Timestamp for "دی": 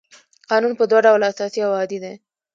2.03-2.13